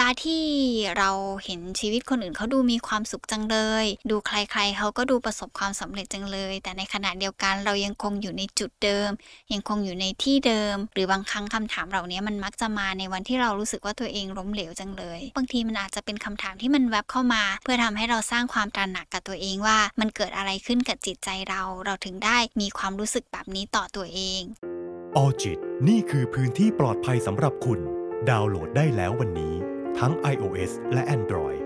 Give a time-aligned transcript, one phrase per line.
[0.00, 0.42] ลาที่
[0.98, 1.10] เรา
[1.44, 9.10] เห็นชีวิตคนอื่นเขาดูมีความสุขจังเลย ดูใครๆเขาก็ดูประสบความสำเร็จจังเลย แต่ในขณะเดียวกันเรายังคงอยู่ในจุดเดิม
[9.52, 24.42] ยังคงอยู่ในที่เดิม หรือบางครั้งคำถามเหล่านี้มันมักจะมาในวันที่เรารู้สึกว่าตัวเองล้มเหลวจังเลย บางทีมันอาจจะเป็นคำถามที่มันแวบเข้ามา เพื่อทำให้เราสร้างความตระหนักกับตัวเองว่า มันเกิดอะไรขึ้นกับจิตใจเรา เราถึงได้มีความรู้สึกแบบนี้ต่อตัวเอง
[25.16, 27.80] ออจิตนี่คือพื้นที่ปลอดภัยสำหรับคุณ
[28.30, 31.60] ดาวน์โหลดได้แล้ววันนี้ ทั้ง iOS และ Android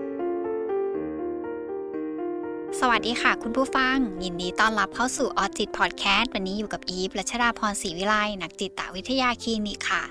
[2.79, 10.03] สวัสดีค่ะคุณผู้ฟัง ยินดีต้อนรับเข้าสู่ออจิตพอดแคสต์วันนี้อยู่กับอีฟและชดาพรศรีวิไลนักจิตวิทยาคลินิกค่ะ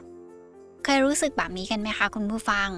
[0.85, 2.69] เคยรู้สึกแบบนี้กันไหมคะคุณผู้ฟัง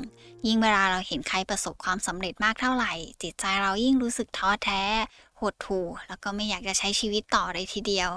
[0.47, 4.83] ยิ่งเวลาเราเห็นใครประสบความสำเร็จมากเท่าไหร่ จิตใจเรายิ่งรู้สึกท้อแท้
[5.41, 8.11] หดหู่แล้วก็ไม่อยากจะใช้ชีวิตต่อเลยทีเดียว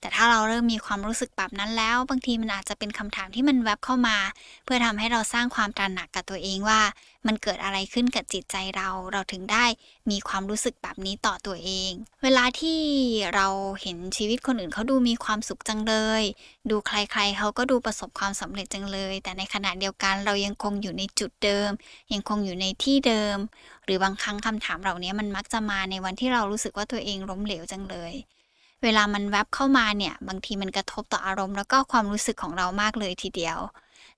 [0.00, 4.16] แต่ถ้าเราเริ่มมีความรู้สึกแบบนั้นแล้ว บางทีมันอาจจะเป็นคำถามที่มันแวบเข้ามา
[4.64, 6.80] เพื่อทำให้เราสร้างความตระหนักกับตัวเองว่า
[7.26, 9.64] มันเกิดอะไรขึ้นกับจิตใจเราเราถึงได้
[10.10, 12.80] มีความรู้สึกแบบนี้ต่อตัวเอง เวลาที่
[13.34, 13.46] เรา
[13.82, 16.22] เห็นชีวิตคนอื่นเขาดูมีความสุขจังเลย
[16.70, 21.70] ดูใครๆเขาก็ดูประสบความสำเร็จจังเลย แต่ในขณะเดียวกันเรายังคงอยู่ในจุดเดิม
[22.12, 23.36] ยังคงอยู่ในที่เดิม
[23.84, 28.14] หรือบางครั้งคำถามเหล่านี้มันมักจะมาในวันที่เรารู้สึกว่าตัวเองล้มเหลวจังเลย
[28.82, 33.58] เวลามันแวบเข้ามาเนี่ย บางทีมันกระทบต่ออารมณ์แล้วก็ความรู้สึกของเรามากเลยทีเดียว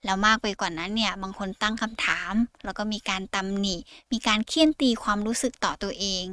[0.07, 2.33] แล้วมากไปกว่านั้นเนี่ยบางคนตั้งคำถาม
[2.65, 3.77] แล้วก็มีการตำหนิ
[4.13, 6.25] มีการเคี่ยนตีความรู้สึกต่อตัวเอง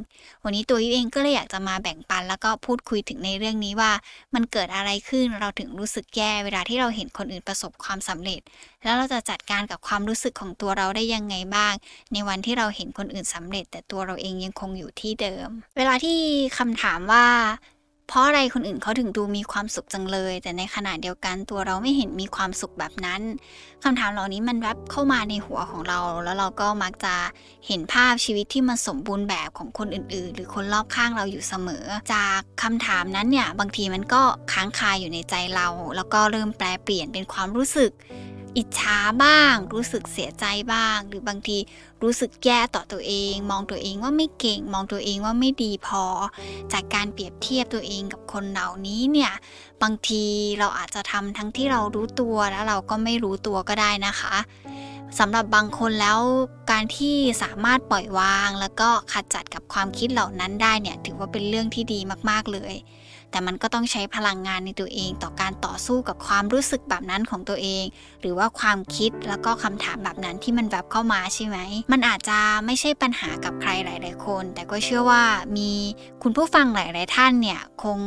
[0.43, 3.91] วันนี้ตัวยูเองก็เลยอยากจะมาแบ่งปัน แล้วก็พูดคุยถึงในเรื่องนี้ว่า
[4.33, 8.41] มันเกิดอะไรขึ้นเราถึงรู้สึกแย่เวลาที่เราเห็นคนอื่นประสบความสำเร็จ
[8.83, 11.73] แล้วเราจะจัดการกับความรู้สึกของตัวเราได้ยังไงบ้าง
[12.13, 16.17] ในวันที่เราเห็นคนอื่นสำเร็จ แต่ตัวเราเองยังคงอยู่ที่เดิม เวลาที่
[16.57, 17.25] คำถามว่า
[18.08, 23.22] เพราะอะไรคนอื่นเขาถึงดูมีความสุขจังเลย แต่ในขณะเดียวกันตัวเราไม่เห็นมีความสุขแบบนั้น
[23.84, 27.16] คำถามเหล่านี้มันแวบเข้ามาในหัวของเรา แล้วเราก็มักจะ
[27.68, 34.22] เห็นภาพชีวิตที่มันสมบูรณ์แบบของคนอื่น ๆ หรือคนรอบข้างเราอยู่เสมอ จากคำถามนั้นเนี่ยบางทีมันก็
[34.53, 37.92] ค้างคาอยู่ในใจเรา แล้วก็เริ่มแปลเปลี่ยนเป็นความรู้สึก
[38.58, 41.58] อิจฉาบ้าง รู้สึกเสียใจบ้าง หรือบางที
[42.03, 46.03] รู้สึกแย่ต่อตัวเอง มองตัวเองว่าไม่เก่ง มองตัวเองว่าไม่ดีพอ
[46.74, 49.31] จากการเปรียบเทียบตัวเองกับคนเหล่านี้เนี่ย
[49.81, 50.24] บางที
[50.59, 54.36] เราอาจจะทำทั้งที่เรารู้ตัวแล้วเราก็ไม่รู้ตัวก็ได้นะคะ
[55.19, 56.19] สำหรับบางคนแล้ว
[56.72, 62.00] การที่สามารถปล่อยวาง แล้วก็ขัดจัดกับความคิดเหล่านั้นได้เนี่ยถือว่าเป็นเรื่องที่ดี
[62.30, 62.74] มากๆเลย
[63.33, 67.83] แต่มันก็ต้องใช้พลังงานในตัวเอง ต่อการต่อสู้กับความรู้สึกแบบนั้นของตัวเอง
[68.21, 71.57] หรือว่าความคิดแล้วก็คำถามแบบนั้นที่มันแบบเข้ามาใช่ไหม
[71.91, 75.23] มันอาจจะไม่ใช่ปัญหากับใครหลาย ๆ คน แต่ก็เชื่อว่า
[75.57, 75.71] มี
[76.23, 77.99] คุณผู้ฟังหลาย ๆ ท่านเนี่ยคง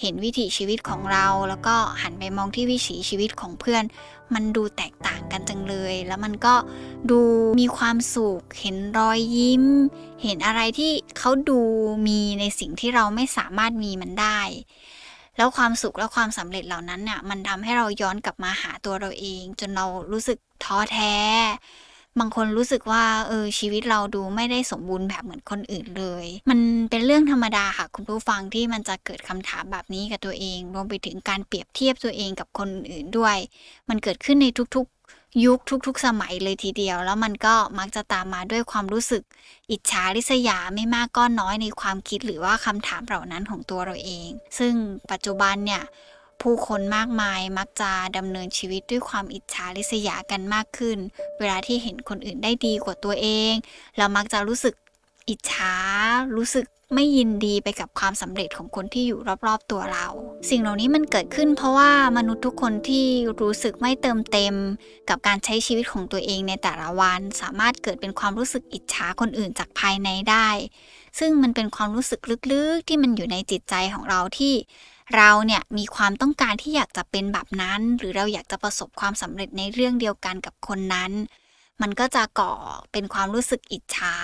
[0.00, 3.84] เห็นวิถีชีวิตของเรา แล้วก็หันไปมองที่วิถีชีวิตของเพื่อน
[4.34, 6.54] มันดูแตกต่างกันจังเลย แล้วมันก็
[7.10, 7.20] ดู
[7.60, 9.64] มีความสุข เห็นรอยยิ้ม
[10.22, 11.60] เห็นอะไรที่เขาดู
[12.06, 14.40] มีในสิ่งที่เราไม่สามารถมีมันได้
[15.36, 21.14] แล้วความสุขและความสำเร็จเหล่านั้นเนี่ยมันทำให้เราย้อนกลับมาหาตัวเราเอง จนเรารู้สึกท้อแท้
[22.18, 26.58] บางคนรู้สึกว่าเออชีวิตเราดูไม่ได้สมบูรณ์แบบเหมือนคนอื่นเลย มัน
[26.90, 33.36] เป็นเรื่องธรรมดาค่ะคุณผู้ฟังที่มันจะเกิดคำถามแบบนี้กับตัวเอง รวมไปถึงการเปรียบเทียบตัวเองกับคนอื่นด้วย
[33.88, 34.46] มันเกิดขึ้นใน
[34.76, 39.22] ทุกๆยุคทุกๆ สมัยเลยทีเดียว แล้วมันก็มักจะตามมาด้วยความรู้สึก
[39.70, 44.28] อิจฉาริษยาไม่มากก็น้อยในความคิดหรือว่าคำถามเหล่านั้นของตัวเราเอง
[44.58, 44.74] ซึ่ง
[45.10, 45.82] ปัจจุบันเนี่ย
[46.42, 50.98] ผู้คนมากมายมักจะดำเนินชีวิตด้วยความอิจฉาริษยากันมากขึ้น
[51.38, 53.52] เวลาที่เห็นคนอื่นได้ดีกว่าตัวเอง
[53.96, 54.74] เรามักจะรู้สึก
[55.28, 55.74] อิจฉา
[56.36, 60.06] รู้สึกไม่ยินดีไปกับความสำเร็จของคนที่อยู่รอบๆตัวเรา
[60.50, 63.06] สิ่งเหล่านี้มันเกิดขึ้นเพราะว่ามนุษย์ทุกคนที่
[63.40, 64.54] รู้สึกไม่เติมเต็ม
[65.08, 70.48] กับการใช้ชีวิตของตัวเองในแต่ละวัน สามารถเกิดเป็นความรู้สึกอิจฉาคนอื่นจากภายในได้
[71.18, 72.20] ซึ่งมันเป็นความรู้สึก
[72.52, 74.54] ลึกๆ ที่มันอยู่ในจิตใจของเราที่
[75.16, 81.12] เราเนี่ยมีความต้องการที่อยากจะเป็นแบบนั้น หรือเราอยากจะประสบความสำเร็จในเรื่องเดียวกันกับคนนั้น
[81.82, 82.54] มันก็จะก่อ
[82.92, 84.16] เป็นความรู้สึกอิจฉา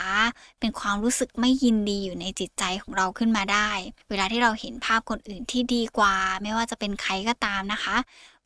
[0.60, 3.70] เป็นความรู้สึกไม่ยินดีอยู่ในจิตใจของเราขึ้นมาได้
[4.10, 7.96] เวลาที่เราเห็นภาพคนอื่นที่ดีกว่า ไม่ว่าจะเป็นใครก็ตามนะคะ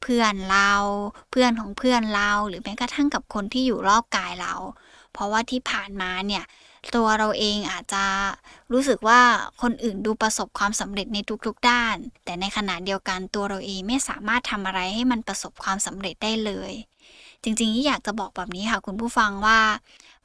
[0.02, 0.72] เพื่อนเรา
[1.30, 4.54] เพื่อนของเพื่อนเรา หรือแม้กระทั่งกับคนที่อยู่รอบกายเรา
[5.12, 6.44] เพราะว่าที่ผ่านมาเนี่ย
[6.94, 8.04] ตัวเราเองอาจจะ
[8.72, 9.20] รู้สึกว่า
[9.62, 16.72] คนอื่นดูประสบความสำเร็จในทุกๆด้าน แต่ในขณะเดียวกันตัวเราเองไม่สามารถทำอะไรให้มันประสบความสำเร็จได้เลย
[17.42, 19.60] จริงๆที่อยากจะบอกแบบนี้ค่ะ คุณผู้ฟังว่า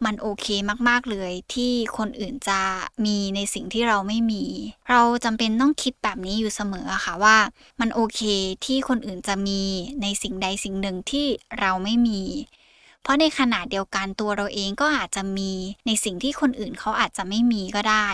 [0.06, 0.48] มันโอเค
[0.88, 2.62] มากๆเลยที่คนอื่นจะ
[3.06, 4.44] มีในสิ่งที่เราไม่มี
[4.90, 7.38] เราจำเป็นต้องคิดแบบนี้อยู่เสมอค่ะว่า
[7.80, 8.22] มันโอเค
[8.66, 9.62] ที่คนอื่นจะมี
[10.02, 11.26] ในสิ่งใดสิ่งหนึ่งที่
[11.60, 12.22] เราไม่มี
[13.08, 15.52] เพราะในขณะเดียวกันตัวเราเองก็อาจจะมี
[15.88, 18.08] ในสิ่งที่คนอื่นเขาอาจจะไม่มีก็ได้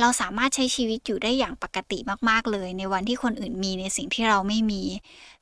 [0.00, 1.98] เราสามารถใช้ชีวิตอยู่ได้อย่างปกติ
[2.28, 4.82] มากๆเลย ในวันที่คนอื่นมีในสิ่งที่เราไม่มี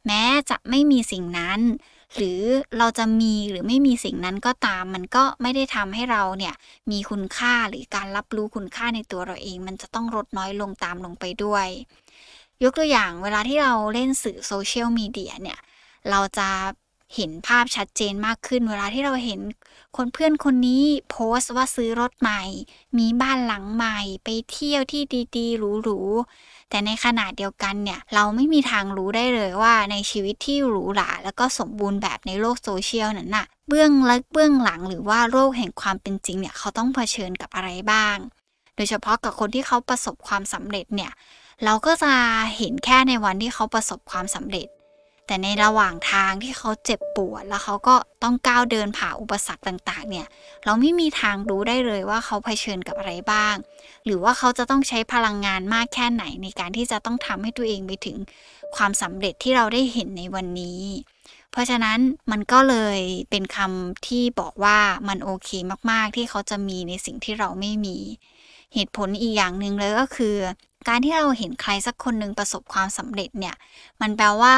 [0.06, 1.60] แม้จะไม่มีสิ่งนั้น
[2.14, 2.40] หรือ
[2.78, 6.54] เราจะมีหรือไม่มีสิ่งนั้นก็ตาม มันก็ไม่ได้ทำให้เราเนี่ย
[6.90, 11.66] มีคุณค่าหรือการรับรู้คุณค่าในตัวเราเอง มันจะต้องลดน้อยลงตามลงไปด้วย
[12.62, 15.58] ยกตัวอย่างเวลาที่เราเล่นสื่อโซเชียลมีเดียเนี่ย
[16.10, 16.48] เราจะ
[17.14, 19.40] เห็นภาพชัดเจนมากขึ้น เวลาที่เราเห็น
[19.96, 22.42] คนเพื่อนคนนี้โพสต์ว่าซื้อรถใหม่
[22.98, 25.02] มีบ้านหลังใหม่ ไปเที่ยวที่
[25.36, 38.16] ดีๆหรูๆแต่ในขณะเดียวกันเนี่ยเราไม่มีทางรู้ได้เลยว่าในชีวิตที่หรูหราแล้วก็สมบูรณ์แบบในโลกโซเชียลนั้นน่ะเบื้องลึกเบื้องหลังหรือว่าโลกแห่งความเป็นจริงเนี่ยเขาต้องเผชิญกับอะไรบ้าง
[38.76, 41.12] โดยเฉพาะกับคนที่เขาประสบความสำเร็จเนี่ย
[41.64, 42.12] เราก็จะ
[42.56, 44.68] เห็นแค่ในวันที่เขาประสบความสำเร็จ
[45.28, 50.26] แต่ในระหว่างทางที่เขาเจ็บปวด แล้วเขาก็ต้องก้าวเดินผ่าอุปสรรคต่าง ๆ เนี่ย
[50.64, 53.54] เราไม่มีทางรู้ได้เลยว่าเขาเผชิญกับอะไรบ้าง
[54.04, 58.16] หรือว่าเขาจะต้องใช้พลังงานมากแค่ไหนในการที่จะต้องทำให้ตัวเองไปถึง
[58.76, 60.82] ความสำเร็จที่เราได้เห็นในวันนี้
[61.50, 61.98] เพราะฉะนั้น
[62.30, 64.78] มันก็เลยเป็นคำที่บอกว่า
[65.08, 65.50] มันโอเค
[65.90, 67.96] มากๆ ที่เขาจะมีในสิ่งที่เราไม่มี
[68.74, 70.36] เหตุผลอีกอย่างหนึ่งเลยก็คือ
[70.88, 73.56] การที่เราเห็นใครสักคนหนึ่งประสบความสำเร็จเนี่ย
[74.00, 74.56] มันแปลว่า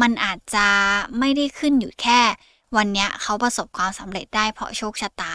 [0.00, 0.66] มันอาจจะ
[1.18, 2.20] ไม่ได้ขึ้นอยู่แค่
[2.76, 5.34] วันนี้เขาประสบความสำเร็จได้เพราะโชคชะตา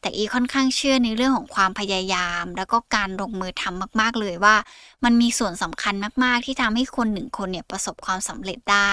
[0.00, 4.56] แต่อีค่อนข้างเชื่อในเรื่องของความพยายาม แล้วก็การลงมือทำมาก ๆเลยว่า
[5.04, 8.92] มันมีส่วนสำคัญมาก ๆ ที่ทำให้คนหนึ่งคนเนี่ยประสบความสำเร็จได้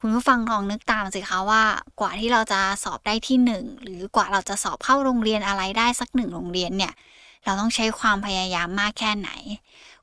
[0.00, 1.62] คุณผู้ฟังลองนึกตามสิคะว่า
[2.00, 6.92] กว่าที่เราจะสอบได้ที่หนึ่งหรือกว่าเราจะสอบเข้าโรงเรียนอะไรได้สักหนึ่งโรงเรียนเนี่ย
[7.44, 9.30] เราต้องใช้ความพยายามมากแค่ไหน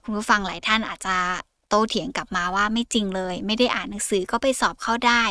[0.03, 1.17] คุณผู้ฟังหลายท่านอาจจะ
[1.69, 5.23] โต้เถียงกลับมาว่าไม่จริงเลย ไม่ได้อ่านหนังสือก็ไปสอบเข้าได้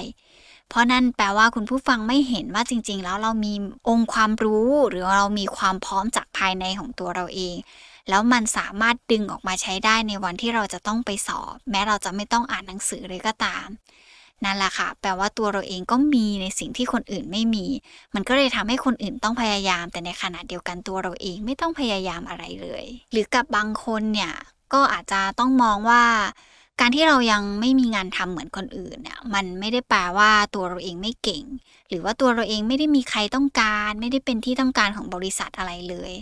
[0.69, 3.55] เพราะนั่นแปลว่าคุณผู้ฟังไม่เห็นว่าจริง ๆ แล้วเรามี
[3.89, 7.57] องค์ความรู้ หรือเรามีความพร้อมจากภายในของตัวเราเอง
[8.09, 13.67] แล้วมันสามารถดึงออกมาใช้ได้ในวันที่เราจะต้องไปสอบ แม้เราจะไม่ต้องอ่านหนังสือเลยก็ตาม
[14.45, 17.67] นั่นแหละค่ะ แปลว่าตัวเราเองก็มีในสิ่งที่คนอื่นไม่มี
[18.15, 24.33] มันก็เลยทำให้คนอื่นต้องพยายาม แต่ในขณะเดียวกันตัวเราเองไม่ต้องพยายามอะไรเลย หรือกับบางคนเนี่ย
[24.75, 26.03] ก็อาจจะต้องมองว่า
[26.81, 31.45] การที่เรายังไม่มีงานทำเหมือนคนอื่นเนี่ยมันไม่ได้แปลว่าตัวเราเองไม่เก่ง
[31.89, 36.13] หรือว่าตัวเราเองไม่ได้มีใครต้องการ ไม่ได้เป็นที่ต้องการของบริษัทอะไรเลย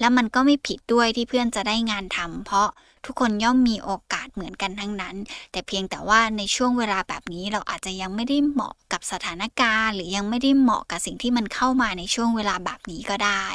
[0.00, 2.68] แล้วมันก็ไม่ผิดด้วยที่เพื่อนจะได้งานทำเพราะ
[3.06, 5.16] ทุกคนย่อมมีโอกาสเหมือนกันทั้งนั้น
[5.52, 13.46] แต่เพียงแต่ว่าในช่วงเวลาแบบนี้เราอาจจะยังไม่ได้เหมาะกับสถานการณ์ หรือยังไม่ได้เหมาะกับสิ่งที่มันเข้ามาในช่วงเวลาแบบนี้ก็ได้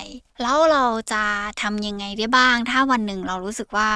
[0.42, 1.24] แล้วเราจะ
[1.62, 3.92] ทำยังไงได้บ้าง ถ้าวันหนึ่งเรารู้สึกว่า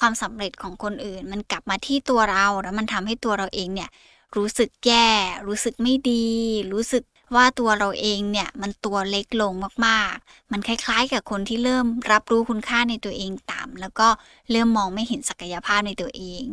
[0.00, 3.90] ความสำเร็จของคนอื่น มันกลับมาที่ตัวเราแล้วมันทำให้ตัวเราเองเนี่ย
[4.36, 5.08] รู้สึกแย่
[5.46, 6.26] รู้สึกไม่ดี
[6.72, 7.02] รู้สึก
[7.34, 9.52] ว่าตัวเราเองเนี่ยมันตัวเล็กลง
[9.86, 14.08] มาก ๆ มันคล้าย ๆ กับคนที่เริ่มรับรู้คุณค่าในตัวเองต่ำแล้วก็
[14.50, 16.44] เริ่มมองไม่เห็นศักยภาพในตัวเอง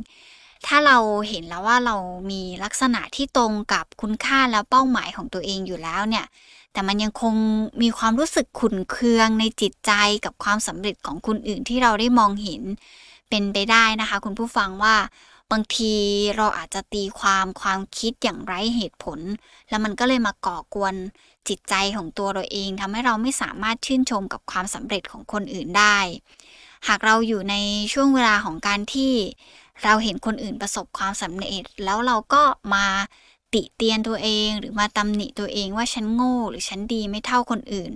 [0.68, 0.98] ถ้าเรา
[1.30, 1.96] เห็นแล้วว่าเรา
[2.32, 6.26] มีลักษณะที่ตรงกับคุณค่าและเป้าหมายของตัวเองอยู่แล้วเนี่ย
[6.74, 7.36] แต่มันยังคง
[7.82, 9.92] มีความรู้สึกขุ่นเคืองในจิตใจ
[10.26, 12.62] กับความสำเร็จของคนอื่นที่เราได้มองเห็น
[13.32, 14.96] เป็นไปได้นะคะ คุณผู้ฟังว่า
[15.52, 15.94] บางที
[16.38, 19.20] เราอาจจะตีความความคิดอย่างไร้เหตุผล
[19.70, 20.96] แล้วมันก็เลยมาก่อกวน
[21.48, 25.98] จิตใจของตัวเราเองทำให้เราไม่สามารถชื่นชมกับความสำเร็จของคนอื่นได้
[26.88, 27.56] หากเราอยู่ใน
[27.94, 29.14] ช่วงเวลาของการที่
[29.84, 32.86] เราเห็นคนอื่นประสบความสำเร็จ แล้วเราก็มา
[33.54, 37.92] ติเตียนตัวเองหรือมาตำหนิตัวเองว่าฉันโง่หรือฉันดีไม่เท่าคนอื่น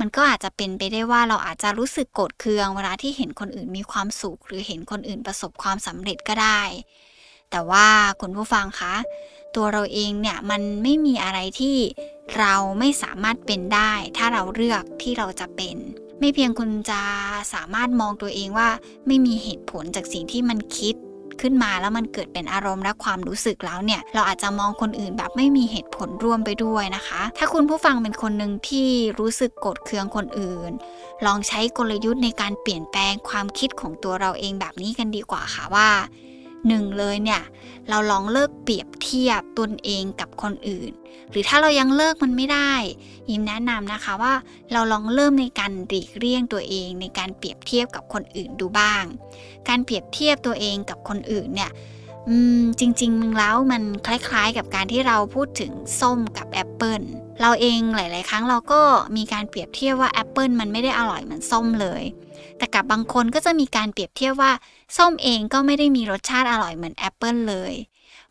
[0.00, 6.62] มันก็อาจจะเป็นไปได้ว่าเราอาจจะรู้สึกโกรธเคือง เวลาที่เห็นคนอื่นมีความสุข หรือเห็นคนอื่นประสบความสำเร็จก็ได้
[7.50, 7.86] แต่ว่า
[8.20, 8.94] คุณผู้ฟังคะ
[9.54, 11.76] ตัวเราเองเนี่ยมันไม่มีอะไรที่
[12.38, 15.76] เราไม่สามารถเป็นได้ ถ้าเราเลือกที่เราจะเป็น
[16.20, 17.02] ไม่เพียงคุณจะ
[17.54, 18.68] สามารถมองตัวเองว่า
[19.06, 20.94] ไม่มีเหตุผลจากสิ่งที่มันคิด
[21.42, 30.70] ขึ้นมา แล้วมันเกิดเป็นอารมณ์และความรู้สึกแล้วเนี่ย เราอาจจะมองคนอื่นแบบไม่มีเหตุผลร่วมไปด้วยนะคะ ถ้าคุณผู้ฟังเป็นคนหนึ่งที่รู้สึกโกรธเคืองคนอื่น
[31.26, 35.88] ลองใช้กลยุทธ์ในการเปลี่ยนแปลงความคิดของตัวเราเองแบบนี้กันดีกว่าค่ะว่า
[36.68, 37.42] หนึ่งเลยเนี่ย
[37.88, 40.92] เราลองเลิกเปรียบเทียบตนเองกับคนอื่น
[41.30, 42.72] หรือถ้าเรายังเลิกมันไม่ได้
[43.30, 44.34] ยิมแนะนำนะคะว่า
[44.72, 49.04] เราลองเริ่มในการหลีกเลี่ยงตัวเองในการเปรียบเทียบกับคนอื่นดูบ้าง
[49.68, 51.70] การเปรียบเทียบตัวเองกับคนอื่นเนี่ย
[52.80, 57.00] จริงๆแล้วมันคล้ายๆกับการที่เราพูดถึงส้มกับแอปเปิล
[57.40, 58.80] เราเองหลาย ๆ ครั้งเราก็
[59.16, 62.02] มีการเปรียบเทียบว่าแอปเปิลมันไม่ได้อร่อยเหมือนส้มเลย
[62.62, 64.52] แต่กับบางคนก็จะมีการเปรียบเทียบว่า
[64.96, 67.74] ส้มเองก็ไม่ได้มีรสชาติอร่อยเหมือนแอปเปิลเลย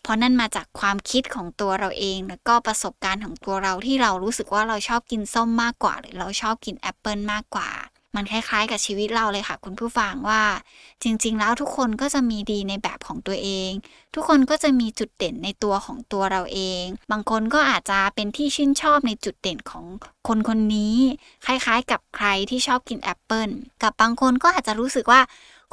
[0.01, 7.69] เพราะนั่นมาจากความคิดของตัวเราเอง แล้วก็ประสบการณ์ของตัวเราที่เรารู้สึกว่าเราชอบกินส้มมากกว่า หรือเราชอบกินแอปเปิลมากกว่า
[8.15, 10.43] มันคล้ายๆ กับชีวิตเราเลยค่ะ คุณผู้ฟังว่า
[11.03, 13.71] จริง ๆ แล้วทุกคนก็จะมีดีในแบบของตัวเอง
[14.15, 19.85] ทุกคนก็จะมีจุดเด่นในตัวของตัวเราเอง บางคนก็อาจจะเป็นที่ชื่นชอบในจุดเด่นของ
[20.27, 20.97] คนคนนี้
[21.45, 23.49] คล้ายๆ กับใครที่ชอบกินแอปเปิล
[23.83, 25.21] กับบางคนก็อาจจะรู้สึกว่า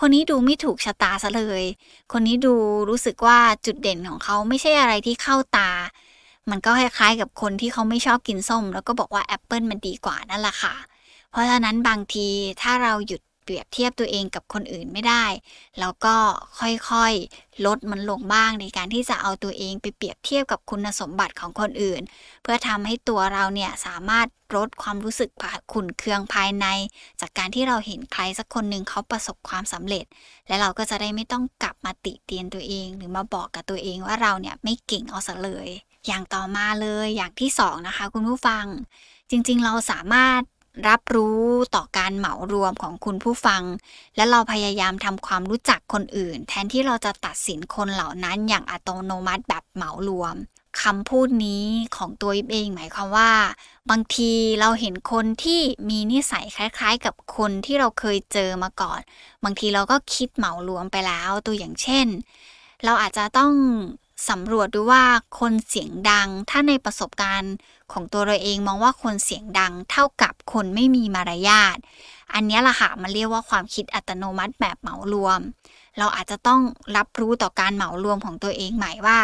[0.01, 1.63] คนนี้ดูไม่ถูกชะตาซะเลย
[2.13, 2.55] คนนี้ดู
[2.89, 5.71] รู้สึกว่าจุดเด่นของเขาไม่ใช่อะไรที่เข้าตา
[6.51, 10.75] มันก็คล้ายๆกับคนที่เขาไม่ชอบกินส้ม แล้วก็บอกว่าแอปเปิลมันดีกว่านั่นแหละค่ะ
[11.39, 12.29] เพราะฉะนั้นบางที
[12.63, 15.25] ถ้าเราหยุดเปรียบเทียบตัวเองกับคนอื่นไม่ได้
[15.81, 16.17] แล้วก็
[16.61, 22.03] ค่อยๆ ลดมันลงบ้างในการที่จะเอาตัวเองไปเปรียบเทียบกับคุณสมบัติของคนอื่น
[22.43, 24.27] เพื่อทำให้ตัวเราเนี่ยสามารถ
[24.57, 25.31] ลดความรู้สึก
[25.73, 26.67] ขุ่นเคืองภายใน
[27.21, 30.05] จากการที่เราเห็นใครสักคนหนึ่งเขาประสบความสำเร็จ
[30.49, 35.69] และเราก็จะได้ไม่ต้องกลับมาติเตียนตัวเอง หรือมาบอกกับตัวเองว่าเราเนี่ยไม่เก่งเอาซะเลย
[36.07, 38.65] อย่างต่อมาเลยอย่างที่สองนะคะ คุณผู้ฟัง
[39.31, 40.41] จริงๆ เราสามารถ
[40.87, 41.41] รับรู้
[41.75, 43.63] ต่อการเหมารวมของคุณผู้ฟัง
[44.17, 50.35] และเราพยายามทำความรู้จักคนอื่น แทนที่เราจะตัดสินคนเหล่านั้นอย่างอัตโนมัติแบบเหมารวม
[50.83, 51.67] คำพูดนี้
[51.97, 53.33] ของตัวเองหมายความว่า
[53.91, 59.01] บางทีเราเห็นคนที่มีนิสัยคล้าย ๆ กับคนที่เราเคยเจอมาก่อน
[59.45, 62.07] บางทีเราก็คิดเหมารวมไปแล้วตัวอย่างเช่น
[62.85, 63.53] เราอาจจะต้อง
[64.29, 65.03] สำรวจดูว่า
[65.39, 67.55] คนเสียงดัง ถ้าในประสบการณ์
[67.93, 71.79] ของตัวเราเองมองว่าคนเสียงดังเท่ากับคนไม่มีมารยาท
[72.35, 75.41] อันนี้ล่ะค่ะมันเรียกว่าความคิดอัตโนมัติแบบเหมารวม
[75.99, 76.61] เราอาจจะต้อง
[76.97, 79.19] รับรู้ต่อการเหมารวมของตัวเองใหม่ว่า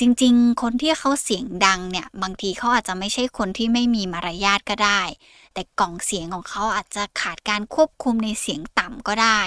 [0.00, 5.02] จริง ๆ คนที่เขาเสียงดังเนี่ย บางทีเขาอาจจะไม่ใช่คนที่ไม่มีมารยาทก็ได้
[5.54, 9.40] แต่กล่องเสียงของเขาอาจจะขาดการควบคุมในเสียงต่ำก็ได้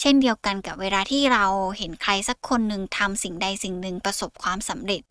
[0.00, 1.44] เช่นเดียวกันกับเวลาที่เรา
[1.78, 5.02] เห็นใครสักคนหนึ่งทำสิ่งใดสิ่งหนึ่งประสบความสำเร็จ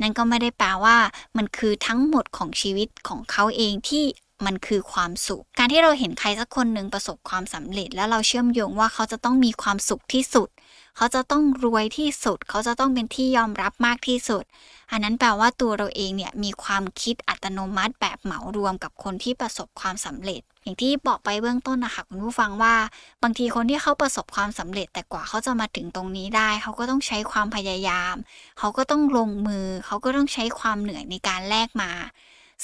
[0.00, 0.96] นั่นก็ไม่ได้แปลว่า
[1.36, 4.04] มันคือทั้งหมดของชีวิตของเขาเองที่
[4.46, 10.48] มันคือความสุข การที่เราเห็นใครสักคนหนึ่งประสบความสำเร็จ แล้วเราเชื่อมโยงว่าเขาจะต้องมีความสุขที่สุด
[10.96, 14.44] เขาจะต้องรวยที่สุด เขาจะต้องเป็นที่ยอมรับมากที่สุด
[14.90, 22.74] อันนั้นแปลว่าตัวเราเองเนี่ยมีความคิดอัตโนมัติแบบเหมารวมกับคนที่ประสบความสำเร็จ อย่างที่บอกไปเบื้องต้นนะคะคุณผู้ฟังว่า
[23.22, 28.14] บางทีคนที่เขาประสบความสำเร็จ แต่กว่าเขาจะมาถึงตรงนี้ได้ เขาก็ต้องใช้ความพยายาม
[28.58, 31.92] เขาก็ต้องลงมือ เขาก็ต้องใช้ความเหนื่อยในการแลกมา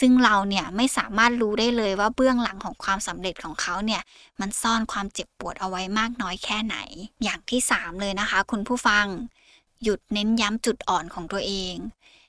[0.00, 4.02] ซึ่งเราเนี่ยไม่สามารถรู้ได้เลยว่าเบื้องหลังของความสำเร็จของเขาเนี่ย
[4.40, 6.76] มันซ่อนความเจ็บปวดเอาไว้มากน้อยแค่ไหน
[7.22, 9.06] อย่างที่ 3 เลยนะคะ คุณผู้ฟัง
[9.82, 11.74] หยุดเน้นย้ำจุดอ่อนของตัวเอง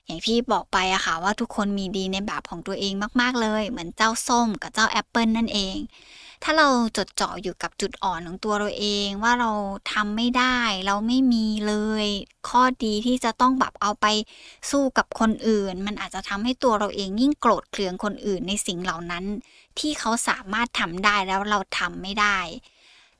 [0.06, 5.76] อย่างที่บอกไปอะค่ะว่าทุกคนมีดีในแบบของตัวเองมาก ๆเลย เหมือนเจ้าส้มกับเจ้าแอปเปิลนั่นเอง
[6.46, 9.50] ถ้าเราจดจ่ออยู่กับจุดอ่อนของตัวเราเองว่าเรา
[9.92, 11.74] ทำไม่ได้ เราไม่มีเล
[12.04, 12.06] ย
[12.48, 14.06] ข้อดีที่จะต้องแบบเอาไป
[14.70, 19.24] สู้กับคนอื่น มันอาจจะทำให้ตัวเราเองยิ่งโกรธเคืองคนอื่นในสิ่งเหล่านั้น
[19.78, 22.38] ที่เขาสามารถทำได้แล้วเราทำไม่ได้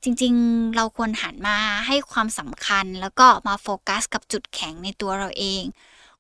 [0.03, 5.63] จริงๆ เราควรหันมาให้ความสำคัญแล้วก็มาโฟกัสกับจุดแข็งในตัวเราเอง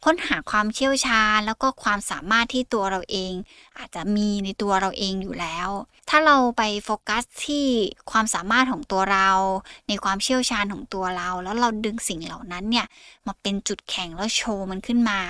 [0.04, 3.32] ค้นหาความเชี่ยวชาญแล้วก็ความสามารถที่ตัวเราเอง
[3.78, 5.68] อาจจะมีในตัวเราเองอยู่แล้ว
[6.08, 7.66] ถ้าเราไปโฟกัสที่
[8.10, 9.30] ความสามารถของตัวเรา
[9.88, 12.86] ในความเชี่ยวชาญของตัวเรา แล้วเราดึงสิ่งเหล่านั้นเนี่ย
[13.26, 15.20] มาเป็นจุดแข็งแล้วโชว์มันขึ้นมา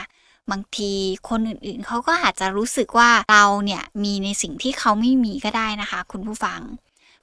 [0.51, 0.93] บางที
[1.29, 6.61] คนอื่นๆ เขาก็อาจจะรู้สึกว่าเราเนี่ยมีในสิ่งที่เขาไม่มีก็ได้นะคะ คุณผู้ฟัง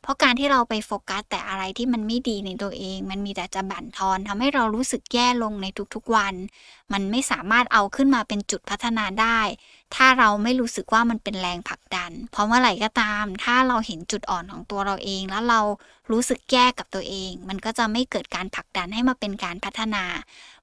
[0.01, 6.35] เพราะการที่เราไปโฟกัสแต่อะไรที่มันไม่ดีในตัวเอง มันมีแต่จะบั่นทอนทำให้เรารู้สึกแย่ลงในทุกๆวัน
[6.93, 9.39] มันไม่สามารถเอาขึ้นมาเป็นจุดพัฒนาได้
[9.95, 15.61] ถ้าเราไม่รู้สึกว่ามันเป็นแรงผลักดัน เพราะเมื่อไหร่ก็ตาม ถ้าเราเห็นจุดอ่อนของตัวเราเอง แล้วเรา
[16.11, 20.03] รู้สึกแย่กับตัวเอง มันก็จะไม่เกิดการผลักดันให้มาเป็นการพัฒนา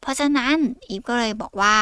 [0.01, 0.57] เพราะฉะนั้น
[0.89, 1.77] อีฟก็เลยบอกว่า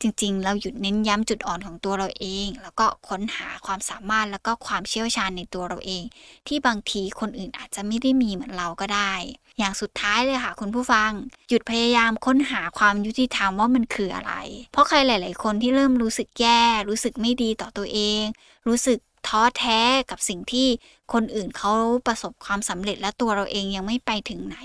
[0.00, 6.02] จริง ๆ เราหยุดเน้นย้ำจุดอ่อนของตัวเราเอง แล้วก็ค้นหาความสามารถแล้วก็ความเชี่ยวชาญในตัวเราเอง
[6.46, 9.12] ที่บางทีคนอื่นอาจจะไม่ได้มีเหมือนเราก็ได้
[9.58, 11.10] อย่างสุดท้ายเลยค่ะ คุณผู้ฟัง
[11.48, 14.34] หยุดพยายามค้นหาความยุติธรรมว่ามันคืออะไร
[14.72, 18.22] เพราะใครหลาย ๆ คนที่เริ่มรู้สึกแย่ รู้สึกไม่ดีต่อตัวเอง
[18.68, 19.80] รู้สึกท้อแท้
[20.10, 20.68] กับสิ่งที่
[21.12, 21.72] คนอื่นเขา
[22.06, 24.58] ประสบความสำเร็จและตัวเราเองยังไม่ไปถึงไหน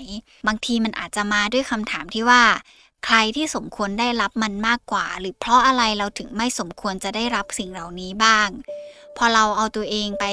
[0.46, 2.42] บางทีมันอาจจะมาด้วยคำถามที่ว่า
[3.06, 8.48] ใครที่สมควรได้รับมันมากกว่า หรือเพราะอะไรเราถึงไม่สมควรจะได้รับสิ่งเหล่านี้บ้าง
[9.16, 10.24] พอเราเอาตัวเองไป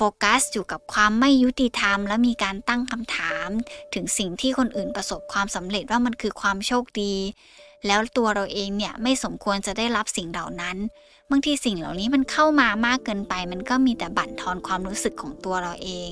[0.00, 3.48] ฟกัสอยู่กับความไม่ยุติธรรม และมีการตั้งคำถาม
[3.94, 7.14] ถึงสิ่งที่คนอื่นประสบความสำเร็จว่ามันคือความโชคดี
[7.86, 10.76] แล้วตัวเราเองเนี่ยไม่สมควรจะได้รับสิ่งเหล่านั้น
[11.30, 16.10] บางทีสิ่งเหล่านี้มันเข้ามามากเกินไป มันก็มีแต่บั่นทอนความรู้สึกของตัวเราเอง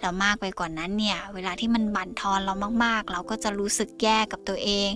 [0.00, 4.88] แล้วมากไปกว่านั้นเนี่ย เวลาที่มันบั่นทอนเรามากๆ เราก็จะรู้สึกแย่กับตัวเอง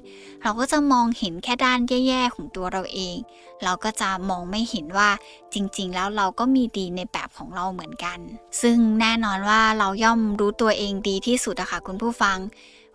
[0.43, 3.17] เราก็จะมองเห็นแค่ด้านแย่ๆของตัวเราเอง
[3.65, 5.11] เราก็จะมองไม่เห็นว่า
[5.55, 8.19] จริงๆ แล้วเราก็มีดีในแบบของเราเหมือนกัน
[8.63, 12.39] ซึ่งแน่นอนว่าเราย่อมรู้ตัวเองดีที่สุดอะค่ะคุณผู้ฟัง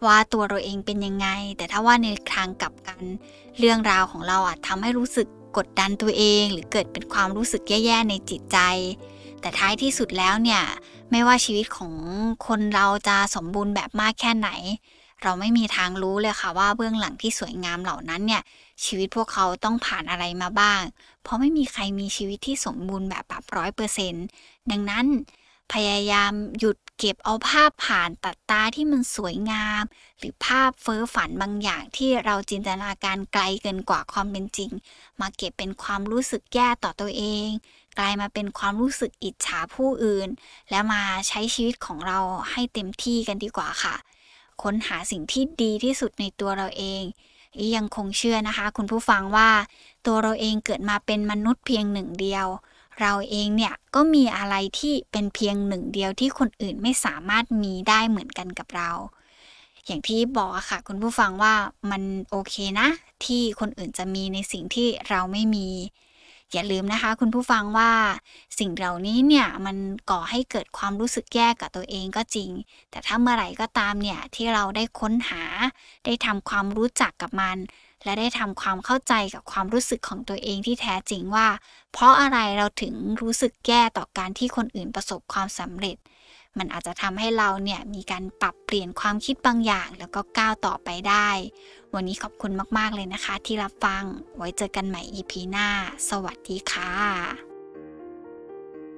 [0.05, 2.99] ว่าตัวเราเองเป็นยังไง แต่ถ้าว่าในทางกลับกัน
[3.59, 8.59] เรื่องราวของเราอาจทำให้รู้สึกกดดันตัวเอง หรือเกิดเป็นความรู้สึกแย่ๆในจิตใจ
[9.41, 10.61] แต่ท้ายที่สุดแล้วเนี่ย
[11.17, 11.93] ไม่ว่าชีวิตของ
[12.47, 14.49] คนเราจะสมบูรณ์แบบมากแค่ไหน
[15.23, 18.41] เราไม่มีทางรู้เลยค่ะว่าเบื้องหลังที่สวยงามเหล่านั้นเนี่ย
[18.85, 20.81] ชีวิตพวกเขาต้องผ่านอะไรมาบ้าง
[21.23, 24.25] เพราะไม่มีใครมีชีวิตที่สมบูรณ์แบบแบบร้อยเปอร์เซ็นต์
[24.71, 25.05] ดังนั้น
[25.73, 29.83] พยายามหยุดเก็บเอาภาพผ่านตัดตาที่มันสวยงาม
[30.19, 34.71] หรือภาพเฟ้อฝันบางอย่างที่เราจินตนาการไกลเกินกว่าความเป็นจริง
[35.19, 37.49] มาเก็บเป็นความรู้สึกแย่ต่อตัวเอง
[37.99, 40.29] กลายมาเป็นความรู้สึกอิจฉาผู้อื่น
[40.69, 42.19] และมาใช้ชีวิตของเรา
[42.51, 43.95] ให้เต็มที่กันดีกว่าค่ะ
[44.63, 47.03] ค้นหาสิ่งที่ดีที่สุดในตัวเราเอง
[47.57, 49.49] อียังคงเชื่อนะคะ คุณผู้ฟังว่า
[50.05, 52.47] ตัวเราเองเกิดมาเป็นมนุษย์เพียงหนึ่งเดียว
[53.01, 58.91] เราเองเนี่ยก็มีอะไรที่เป็นเพียงหนึ่งเดียวที่คนอื่นไม่สามารถมีได้เหมือนกันกับเรา
[59.85, 61.53] อย่างที่บอกอะค่ะ คุณผู้ฟังว่า
[61.91, 62.87] มันโอเคนะ
[63.25, 65.67] ที่คนอื่นจะมีในสิ่งที่เราไม่มี
[66.53, 67.91] อย่าลืมนะคะคุณผู้ฟังว่า
[68.59, 69.77] สิ่งเหล่านี้เนี่ยมัน
[70.11, 72.49] ก่อให้เกิดความรู้สึกแย่กับตัวเองก็จริง
[72.91, 75.43] แต่ถ้าเมื่อไหร่ก็ตามเนี่ยที่เราได้ค้นหา
[76.05, 77.57] ได้ทำความรู้จักกับมัน
[78.03, 81.47] และได้ทำความเข้าใจกับความรู้สึกของตัวเองที่แท้จริงว่า
[81.93, 85.97] เพราะอะไรเราถึงรู้สึกแย่ต่อการที่คนอื่นประสบความสำเร็จ
[86.59, 91.29] มันอาจจะทำให้เราเนี่ยมีการปรับเปลี่ยนความคิดบางอย่าง แล้วก็ก้าวต่อไปได้
[91.93, 94.03] วันนี้ขอบคุณมากๆเลยนะคะ ที่รับฟัง
[94.37, 95.67] ไว้เจอกันใหม่ EP หน้า
[96.09, 96.91] สวัสดีค่ะ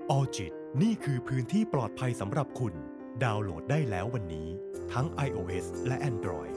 [0.09, 2.73] ออจิตนี่คือพื้นที่ปลอดภัยสำหรับคุณ
[3.23, 4.49] ดาวน์โหลดได้แล้ววันนี้
[4.93, 6.56] ทั้ง iOS และ Android